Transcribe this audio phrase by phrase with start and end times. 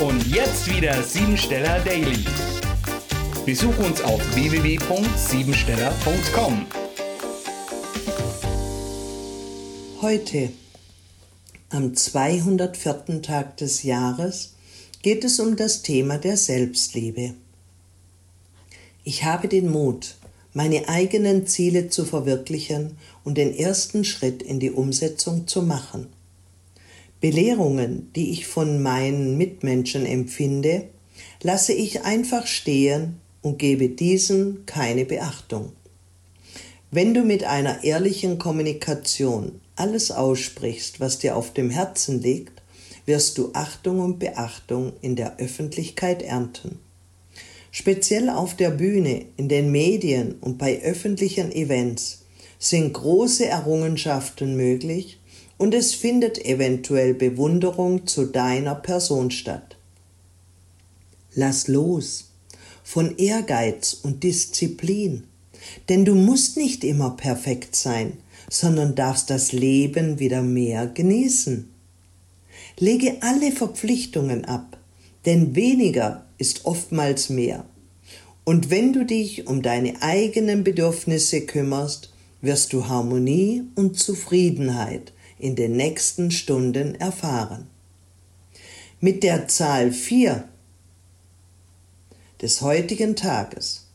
[0.00, 2.24] Und jetzt wieder Siebensteller Daily.
[3.46, 6.66] Besuch uns auf www.siebensteller.com.
[10.02, 10.50] Heute,
[11.70, 13.22] am 204.
[13.22, 14.54] Tag des Jahres,
[15.02, 17.34] geht es um das Thema der Selbstliebe.
[19.04, 20.16] Ich habe den Mut,
[20.54, 26.08] meine eigenen Ziele zu verwirklichen und den ersten Schritt in die Umsetzung zu machen.
[27.20, 30.88] Belehrungen, die ich von meinen Mitmenschen empfinde,
[31.42, 35.72] lasse ich einfach stehen und gebe diesen keine Beachtung.
[36.90, 42.62] Wenn du mit einer ehrlichen Kommunikation alles aussprichst, was dir auf dem Herzen liegt,
[43.06, 46.78] wirst du Achtung und Beachtung in der Öffentlichkeit ernten.
[47.70, 52.22] Speziell auf der Bühne, in den Medien und bei öffentlichen Events
[52.58, 55.18] sind große Errungenschaften möglich
[55.58, 59.76] und es findet eventuell Bewunderung zu deiner Person statt.
[61.34, 62.30] Lass los
[62.82, 65.24] von Ehrgeiz und Disziplin,
[65.88, 68.18] denn du musst nicht immer perfekt sein,
[68.50, 71.70] sondern darfst das Leben wieder mehr genießen.
[72.78, 74.78] Lege alle Verpflichtungen ab,
[75.24, 77.64] denn weniger ist oftmals mehr.
[78.44, 85.12] Und wenn du dich um deine eigenen Bedürfnisse kümmerst, wirst du Harmonie und Zufriedenheit
[85.44, 87.66] in den nächsten Stunden erfahren.
[88.98, 90.48] Mit der Zahl 4
[92.40, 93.88] des heutigen Tages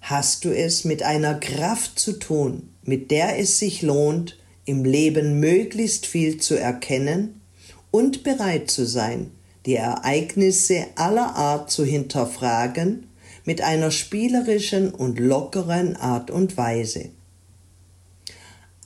[0.00, 5.38] hast du es mit einer Kraft zu tun, mit der es sich lohnt, im Leben
[5.40, 7.42] möglichst viel zu erkennen
[7.90, 9.30] und bereit zu sein,
[9.66, 13.08] die Ereignisse aller Art zu hinterfragen
[13.44, 17.10] mit einer spielerischen und lockeren Art und Weise.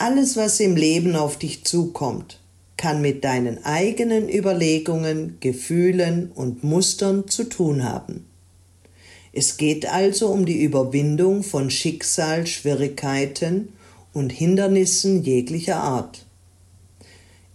[0.02, 2.40] Alles, was im Leben auf dich zukommt,
[2.76, 8.26] kann mit deinen eigenen Überlegungen, Gefühlen und Mustern zu tun haben.
[9.32, 13.68] Es geht also um die Überwindung von Schicksal, Schwierigkeiten
[14.12, 16.26] und Hindernissen jeglicher Art.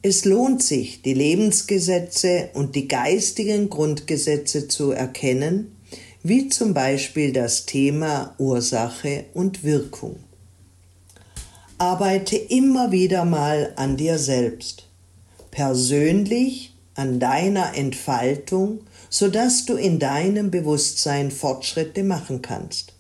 [0.01, 5.75] Es lohnt sich, die Lebensgesetze und die geistigen Grundgesetze zu erkennen,
[6.23, 10.15] wie zum Beispiel das Thema Ursache und Wirkung.
[11.79, 14.87] Arbeite immer wieder mal an dir selbst,
[15.51, 18.79] persönlich an deiner Entfaltung,
[19.11, 22.93] sodass du in deinem Bewusstsein Fortschritte machen kannst.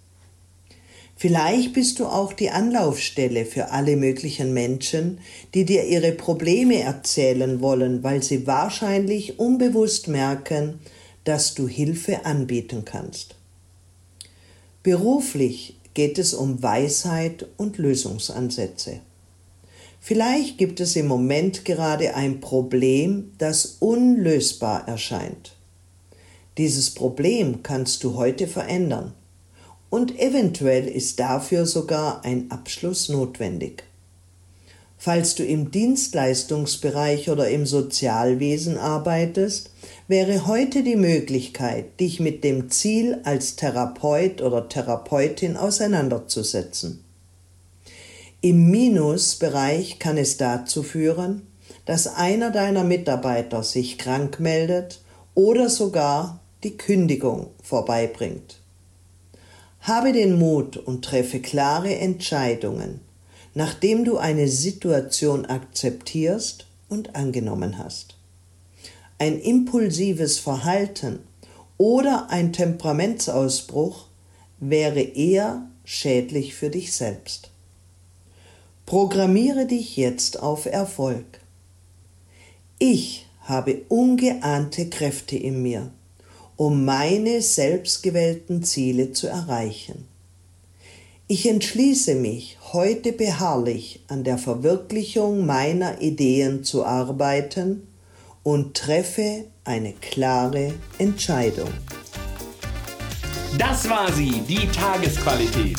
[1.15, 5.17] Vielleicht bist du auch die Anlaufstelle für alle möglichen Menschen,
[5.55, 10.79] die dir ihre Probleme erzählen wollen, weil sie wahrscheinlich unbewusst merken,
[11.23, 13.33] dass du Hilfe anbieten kannst.
[14.83, 18.99] Beruflich geht es um Weisheit und Lösungsansätze.
[19.99, 25.55] Vielleicht gibt es im Moment gerade ein Problem, das unlösbar erscheint.
[26.59, 29.15] Dieses Problem kannst du heute verändern
[29.89, 33.83] und eventuell ist dafür sogar ein Abschluss notwendig.
[34.99, 39.69] Falls du im Dienstleistungsbereich oder im Sozialwesen arbeitest,
[40.07, 47.03] wäre heute die Möglichkeit, dich mit dem Ziel als Therapeut oder Therapeutin auseinanderzusetzen.
[48.41, 51.43] Im Minusbereich kann es dazu führen,
[51.85, 55.01] dass einer deiner Mitarbeiter sich krank meldet
[55.35, 58.59] oder sogar die Kündigung vorbeibringt.
[59.81, 62.99] Habe den Mut und treffe klare Entscheidungen,
[63.57, 68.15] nachdem du eine Situation akzeptierst und angenommen hast.
[69.17, 71.21] Ein impulsives Verhalten
[71.79, 74.05] oder ein Temperamentsausbruch
[74.59, 77.49] wäre eher schädlich für dich selbst.
[78.85, 81.25] Programmiere dich jetzt auf Erfolg.
[82.77, 85.89] Ich habe ungeahnte Kräfte in mir
[86.57, 90.07] um meine selbstgewählten Ziele zu erreichen.
[91.29, 97.85] Ich entschließe mich, heute beharrlich an der Verwirklichung meiner Ideen zu arbeiten
[98.43, 101.67] und treffe eine klare Entscheidung.
[103.57, 105.77] Das war sie, die Tagesqualität.